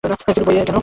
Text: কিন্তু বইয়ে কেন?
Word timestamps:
কিন্তু 0.03 0.43
বইয়ে 0.47 0.63
কেন? 0.67 0.77